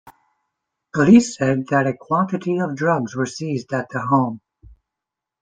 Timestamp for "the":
3.89-4.01